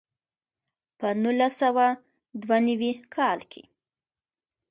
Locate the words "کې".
3.51-3.63